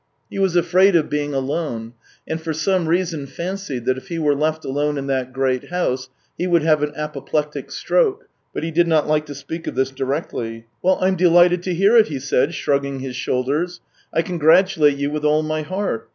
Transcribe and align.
He 0.31 0.39
was 0.39 0.55
afraid 0.55 0.95
of 0.95 1.11
being 1.11 1.35
alone, 1.35 1.93
and 2.27 2.41
for 2.41 2.53
some 2.53 2.87
reason 2.87 3.27
fancied, 3.27 3.85
that 3.85 3.99
if 3.99 4.07
he 4.07 4.17
were 4.17 4.33
left 4.33 4.65
alone 4.65 4.97
in 4.97 5.05
that 5.05 5.31
great 5.31 5.67
house, 5.69 6.09
he 6.39 6.47
would 6.47 6.63
have 6.63 6.81
an 6.81 6.91
apoplectic 6.95 7.69
stroke, 7.69 8.27
but 8.51 8.63
he 8.63 8.71
did 8.71 8.87
not 8.87 9.07
like 9.07 9.27
to 9.27 9.35
speak 9.35 9.67
of 9.67 9.75
this 9.75 9.91
directly." 9.91 10.65
Well, 10.81 10.97
I'm 11.01 11.15
delighted 11.15 11.61
to 11.61 11.75
hear 11.75 11.95
it," 11.97 12.07
he 12.07 12.17
said, 12.17 12.55
shrugging 12.55 13.01
his 13.01 13.15
shoulders." 13.15 13.79
I 14.11 14.23
congratulate 14.23 14.97
you 14.97 15.11
with 15.11 15.23
all 15.23 15.43
my 15.43 15.61
heart. 15.61 16.09